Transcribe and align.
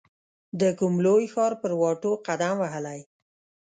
د 0.59 0.61
کوم 0.79 0.93
لوی 1.05 1.25
ښار 1.33 1.53
پر 1.61 1.71
واټو 1.81 2.11
قدم 2.27 2.55
وهلی 2.59 2.99